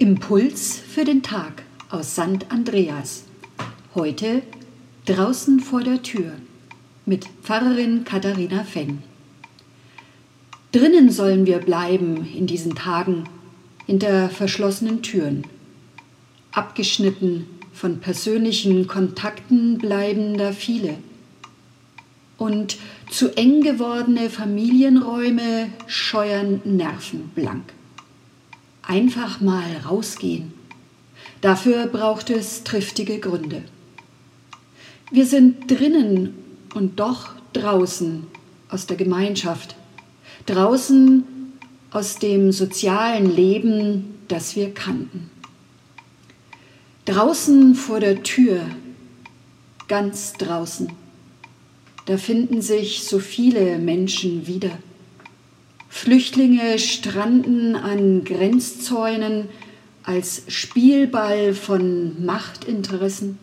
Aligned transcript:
Impuls 0.00 0.78
für 0.78 1.04
den 1.04 1.22
Tag 1.22 1.62
aus 1.90 2.12
St. 2.12 2.46
Andreas. 2.48 3.24
Heute 3.94 4.40
draußen 5.04 5.60
vor 5.60 5.82
der 5.82 6.02
Tür 6.02 6.32
mit 7.04 7.26
Pfarrerin 7.42 8.04
Katharina 8.04 8.64
Fenn. 8.64 9.02
Drinnen 10.72 11.10
sollen 11.10 11.44
wir 11.44 11.58
bleiben 11.58 12.26
in 12.34 12.46
diesen 12.46 12.74
Tagen 12.74 13.24
hinter 13.84 14.30
verschlossenen 14.30 15.02
Türen. 15.02 15.44
Abgeschnitten 16.50 17.44
von 17.74 18.00
persönlichen 18.00 18.86
Kontakten 18.86 19.76
bleiben 19.76 20.38
da 20.38 20.52
viele. 20.52 20.96
Und 22.38 22.78
zu 23.10 23.36
eng 23.36 23.60
gewordene 23.60 24.30
Familienräume 24.30 25.68
scheuern 25.86 26.62
Nerven 26.64 27.30
blank 27.34 27.74
einfach 28.82 29.40
mal 29.40 29.76
rausgehen. 29.84 30.52
Dafür 31.40 31.86
braucht 31.86 32.30
es 32.30 32.64
triftige 32.64 33.18
Gründe. 33.18 33.62
Wir 35.10 35.26
sind 35.26 35.70
drinnen 35.70 36.34
und 36.74 37.00
doch 37.00 37.30
draußen 37.52 38.26
aus 38.68 38.86
der 38.86 38.96
Gemeinschaft, 38.96 39.74
draußen 40.46 41.24
aus 41.90 42.16
dem 42.16 42.52
sozialen 42.52 43.34
Leben, 43.34 44.14
das 44.28 44.54
wir 44.54 44.72
kannten. 44.72 45.30
Draußen 47.04 47.74
vor 47.74 47.98
der 47.98 48.22
Tür, 48.22 48.60
ganz 49.88 50.34
draußen, 50.34 50.92
da 52.06 52.16
finden 52.16 52.62
sich 52.62 53.04
so 53.04 53.18
viele 53.18 53.78
Menschen 53.78 54.46
wieder. 54.46 54.78
Flüchtlinge 55.90 56.78
stranden 56.78 57.74
an 57.74 58.24
Grenzzäunen 58.24 59.48
als 60.04 60.44
Spielball 60.46 61.52
von 61.52 62.24
Machtinteressen. 62.24 63.38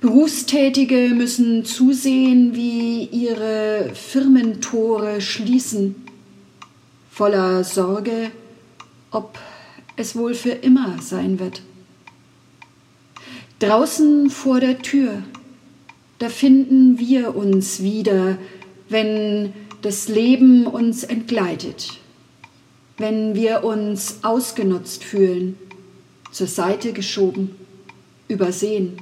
Berufstätige 0.00 1.10
müssen 1.14 1.64
zusehen, 1.64 2.54
wie 2.54 3.04
ihre 3.04 3.92
Firmentore 3.94 5.20
schließen, 5.20 5.94
voller 7.10 7.64
Sorge, 7.64 8.30
ob 9.10 9.38
es 9.96 10.16
wohl 10.16 10.34
für 10.34 10.50
immer 10.50 11.00
sein 11.00 11.38
wird. 11.38 11.62
Draußen 13.60 14.28
vor 14.28 14.58
der 14.58 14.78
Tür, 14.78 15.22
da 16.18 16.28
finden 16.28 16.98
wir 16.98 17.36
uns 17.36 17.82
wieder, 17.82 18.38
wenn 18.88 19.52
das 19.82 20.08
Leben 20.08 20.66
uns 20.66 21.04
entgleitet, 21.04 21.98
wenn 22.98 23.34
wir 23.34 23.64
uns 23.64 24.22
ausgenutzt 24.22 25.04
fühlen, 25.04 25.58
zur 26.30 26.46
Seite 26.46 26.92
geschoben, 26.92 27.54
übersehen. 28.28 28.98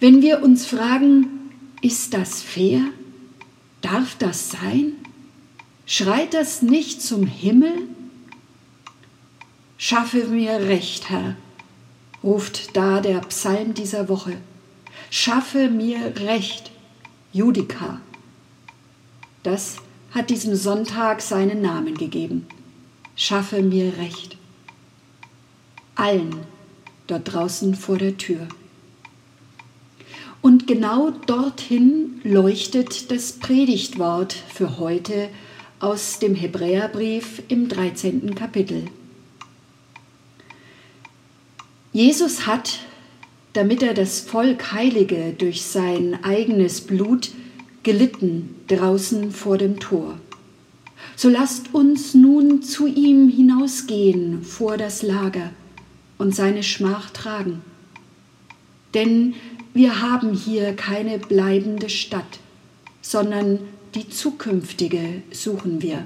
Wenn 0.00 0.22
wir 0.22 0.42
uns 0.42 0.66
fragen, 0.66 1.26
ist 1.80 2.14
das 2.14 2.42
fair? 2.42 2.80
Darf 3.80 4.16
das 4.18 4.50
sein? 4.50 4.92
Schreit 5.86 6.34
das 6.34 6.62
nicht 6.62 7.02
zum 7.02 7.26
Himmel? 7.26 7.72
Schaffe 9.78 10.26
mir 10.26 10.52
Recht, 10.60 11.10
Herr, 11.10 11.36
ruft 12.22 12.76
da 12.76 13.00
der 13.00 13.18
Psalm 13.22 13.74
dieser 13.74 14.08
Woche. 14.08 14.36
Schaffe 15.10 15.68
mir 15.68 16.14
Recht, 16.20 16.70
Judika. 17.32 18.00
Das 19.42 19.76
hat 20.12 20.30
diesem 20.30 20.54
Sonntag 20.54 21.20
seinen 21.20 21.62
Namen 21.62 21.96
gegeben. 21.96 22.46
Schaffe 23.16 23.62
mir 23.62 23.96
Recht. 23.98 24.36
Allen 25.94 26.36
dort 27.06 27.32
draußen 27.32 27.74
vor 27.74 27.98
der 27.98 28.16
Tür. 28.16 28.46
Und 30.40 30.66
genau 30.66 31.10
dorthin 31.10 32.20
leuchtet 32.24 33.10
das 33.10 33.32
Predigtwort 33.32 34.32
für 34.32 34.78
heute 34.78 35.28
aus 35.78 36.18
dem 36.18 36.34
Hebräerbrief 36.34 37.42
im 37.48 37.68
13. 37.68 38.34
Kapitel. 38.34 38.86
Jesus 41.92 42.46
hat, 42.46 42.80
damit 43.52 43.82
er 43.82 43.94
das 43.94 44.20
Volk 44.20 44.72
heilige 44.72 45.34
durch 45.36 45.62
sein 45.62 46.18
eigenes 46.24 46.80
Blut, 46.80 47.30
gelitten 47.82 48.54
draußen 48.68 49.32
vor 49.32 49.58
dem 49.58 49.80
Tor. 49.80 50.18
So 51.16 51.28
lasst 51.28 51.74
uns 51.74 52.14
nun 52.14 52.62
zu 52.62 52.86
ihm 52.86 53.28
hinausgehen 53.28 54.42
vor 54.42 54.76
das 54.76 55.02
Lager 55.02 55.50
und 56.18 56.34
seine 56.34 56.62
Schmach 56.62 57.10
tragen. 57.10 57.62
Denn 58.94 59.34
wir 59.74 60.00
haben 60.00 60.34
hier 60.34 60.74
keine 60.74 61.18
bleibende 61.18 61.88
Stadt, 61.88 62.38
sondern 63.00 63.58
die 63.94 64.08
zukünftige 64.08 65.22
suchen 65.30 65.82
wir. 65.82 66.04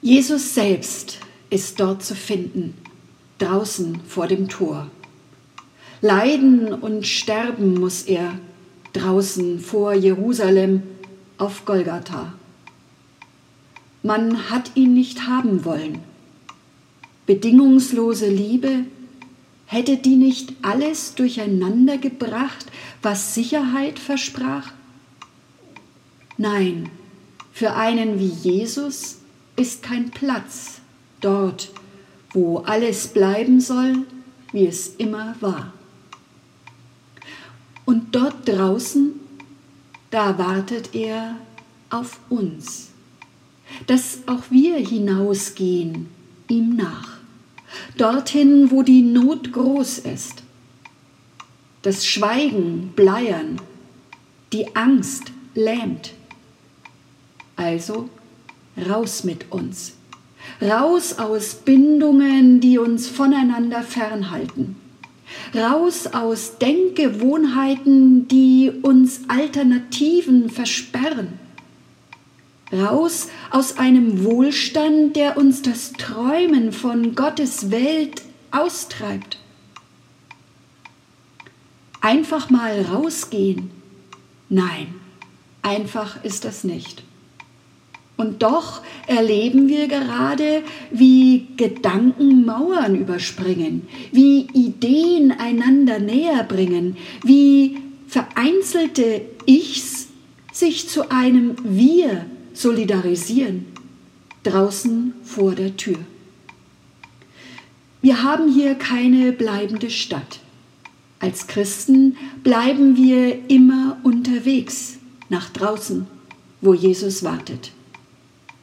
Jesus 0.00 0.54
selbst 0.54 1.18
ist 1.50 1.80
dort 1.80 2.04
zu 2.04 2.14
finden, 2.14 2.74
draußen 3.38 4.00
vor 4.06 4.26
dem 4.26 4.48
Tor. 4.48 4.90
Leiden 6.00 6.72
und 6.72 7.06
sterben 7.06 7.74
muss 7.74 8.02
er, 8.02 8.38
draußen 8.92 9.60
vor 9.60 9.92
Jerusalem 9.92 10.82
auf 11.38 11.64
Golgatha. 11.64 12.32
Man 14.02 14.50
hat 14.50 14.72
ihn 14.74 14.94
nicht 14.94 15.26
haben 15.26 15.64
wollen. 15.64 15.98
Bedingungslose 17.26 18.28
Liebe, 18.28 18.84
hätte 19.66 19.98
die 19.98 20.16
nicht 20.16 20.54
alles 20.62 21.14
durcheinander 21.14 21.98
gebracht, 21.98 22.66
was 23.02 23.34
Sicherheit 23.34 23.98
versprach? 23.98 24.72
Nein, 26.38 26.88
für 27.52 27.74
einen 27.74 28.18
wie 28.18 28.28
Jesus 28.28 29.18
ist 29.56 29.82
kein 29.82 30.10
Platz 30.10 30.80
dort, 31.20 31.70
wo 32.32 32.58
alles 32.58 33.08
bleiben 33.08 33.60
soll, 33.60 34.06
wie 34.52 34.66
es 34.66 34.94
immer 34.96 35.34
war. 35.40 35.72
Dort 38.10 38.48
draußen, 38.48 39.20
da 40.10 40.38
wartet 40.38 40.94
er 40.94 41.36
auf 41.90 42.18
uns, 42.30 42.88
dass 43.86 44.20
auch 44.26 44.44
wir 44.50 44.76
hinausgehen 44.76 46.08
ihm 46.48 46.76
nach, 46.76 47.18
dorthin, 47.98 48.70
wo 48.70 48.82
die 48.82 49.02
Not 49.02 49.52
groß 49.52 49.98
ist, 49.98 50.42
das 51.82 52.06
Schweigen 52.06 52.92
bleiern, 52.96 53.60
die 54.54 54.74
Angst 54.74 55.24
lähmt. 55.54 56.14
Also 57.56 58.08
raus 58.88 59.24
mit 59.24 59.52
uns, 59.52 59.92
raus 60.62 61.18
aus 61.18 61.56
Bindungen, 61.56 62.60
die 62.60 62.78
uns 62.78 63.06
voneinander 63.06 63.82
fernhalten 63.82 64.87
raus 65.54 66.06
aus 66.06 66.58
Denkgewohnheiten, 66.58 68.28
die 68.28 68.72
uns 68.82 69.22
Alternativen 69.28 70.50
versperren, 70.50 71.38
raus 72.72 73.28
aus 73.50 73.78
einem 73.78 74.24
Wohlstand, 74.24 75.16
der 75.16 75.36
uns 75.36 75.62
das 75.62 75.92
Träumen 75.92 76.72
von 76.72 77.14
Gottes 77.14 77.70
Welt 77.70 78.22
austreibt. 78.50 79.38
Einfach 82.00 82.48
mal 82.50 82.82
rausgehen? 82.82 83.70
Nein, 84.48 84.94
einfach 85.62 86.22
ist 86.24 86.44
das 86.44 86.64
nicht. 86.64 87.02
Und 88.16 88.42
doch 88.42 88.82
erleben 89.06 89.68
wir 89.68 89.86
gerade, 89.86 90.62
wie 90.90 91.46
Gedanken 91.56 92.44
Mauern 92.44 92.96
überspringen, 92.96 93.86
wie 94.10 94.48
Ideen 94.54 95.17
einander 95.48 95.98
näher 95.98 96.44
bringen, 96.44 96.96
wie 97.24 97.78
vereinzelte 98.06 99.22
Ichs 99.46 100.08
sich 100.52 100.88
zu 100.88 101.10
einem 101.10 101.56
Wir 101.62 102.26
solidarisieren, 102.54 103.66
draußen 104.42 105.14
vor 105.24 105.54
der 105.54 105.76
Tür. 105.76 105.98
Wir 108.00 108.22
haben 108.22 108.52
hier 108.52 108.74
keine 108.74 109.32
bleibende 109.32 109.90
Stadt. 109.90 110.40
Als 111.20 111.46
Christen 111.46 112.16
bleiben 112.44 112.96
wir 112.96 113.50
immer 113.50 113.98
unterwegs 114.04 114.98
nach 115.28 115.50
draußen, 115.50 116.06
wo 116.60 116.74
Jesus 116.74 117.22
wartet 117.24 117.72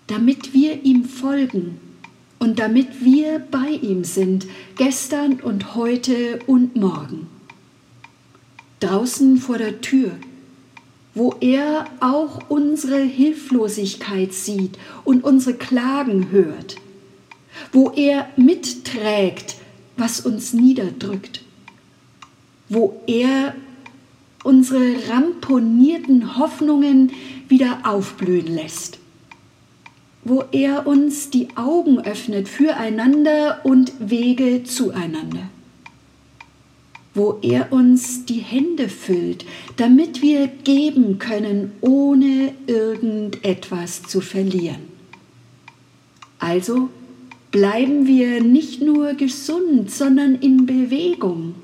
damit 0.07 0.53
wir 0.53 0.83
ihm 0.83 1.05
folgen 1.05 1.79
und 2.45 2.59
damit 2.59 3.03
wir 3.03 3.39
bei 3.39 3.69
ihm 3.69 4.03
sind, 4.03 4.45
gestern 4.77 5.39
und 5.39 5.73
heute 5.73 6.37
und 6.45 6.75
morgen. 6.75 7.25
Draußen 8.81 9.37
vor 9.37 9.57
der 9.57 9.81
Tür, 9.81 10.11
wo 11.15 11.33
er 11.41 11.87
auch 12.01 12.47
unsere 12.47 12.99
Hilflosigkeit 12.99 14.31
sieht 14.31 14.77
und 15.05 15.23
unsere 15.23 15.55
Klagen 15.57 16.29
hört, 16.29 16.75
wo 17.71 17.89
er 17.89 18.29
mitträgt, 18.37 19.55
was 19.97 20.19
uns 20.19 20.53
niederdrückt, 20.53 21.41
wo 22.69 23.01
er 23.07 23.55
unsere 24.43 25.09
ramponierten 25.09 26.37
Hoffnungen 26.37 27.11
wieder 27.47 27.79
aufblühen 27.85 28.53
lässt, 28.53 28.99
wo 30.25 30.43
er 30.51 30.85
uns 30.85 31.29
die 31.29 31.47
Augen 31.55 31.99
öffnet 31.99 32.49
füreinander 32.49 33.61
und 33.63 33.93
Wege 33.99 34.63
zueinander 34.63 35.49
wo 37.15 37.39
er 37.41 37.71
uns 37.71 38.25
die 38.25 38.39
Hände 38.39 38.89
füllt, 38.89 39.45
damit 39.77 40.21
wir 40.21 40.47
geben 40.47 41.17
können, 41.17 41.71
ohne 41.79 42.53
irgendetwas 42.67 44.03
zu 44.03 44.19
verlieren. 44.19 44.81
Also 46.39 46.89
bleiben 47.51 48.05
wir 48.05 48.43
nicht 48.43 48.81
nur 48.81 49.13
gesund, 49.13 49.89
sondern 49.89 50.35
in 50.35 50.65
Bewegung. 50.65 51.55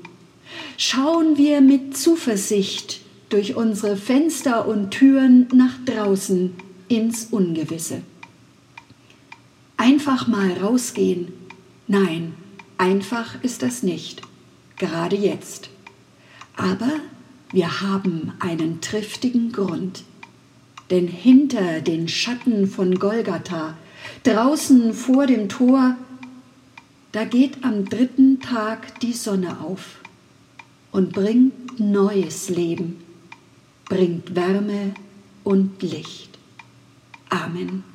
Schauen 0.78 1.36
wir 1.36 1.60
mit 1.60 1.96
Zuversicht 1.98 3.02
durch 3.28 3.54
unsere 3.54 3.98
Fenster 3.98 4.66
und 4.66 4.90
Türen 4.90 5.48
nach 5.52 5.74
draußen 5.84 6.54
ins 6.88 7.26
Ungewisse. 7.30 8.00
Einfach 9.82 10.28
mal 10.28 10.52
rausgehen. 10.52 11.32
Nein, 11.88 12.34
einfach 12.78 13.42
ist 13.42 13.64
das 13.64 13.82
nicht 13.82 14.22
gerade 14.76 15.16
jetzt. 15.16 15.70
Aber 16.56 17.00
wir 17.50 17.80
haben 17.80 18.32
einen 18.38 18.80
triftigen 18.80 19.50
Grund. 19.50 20.04
Denn 20.90 21.08
hinter 21.08 21.80
den 21.80 22.06
Schatten 22.06 22.68
von 22.68 22.94
Golgatha, 22.94 23.76
draußen 24.22 24.94
vor 24.94 25.26
dem 25.26 25.48
Tor, 25.48 25.96
da 27.10 27.24
geht 27.24 27.64
am 27.64 27.84
dritten 27.84 28.38
Tag 28.38 29.00
die 29.00 29.14
Sonne 29.14 29.62
auf 29.62 29.96
und 30.92 31.12
bringt 31.12 31.80
neues 31.80 32.48
Leben, 32.48 33.02
bringt 33.86 34.36
Wärme 34.36 34.94
und 35.42 35.82
Licht. 35.82 36.38
Amen. 37.30 37.91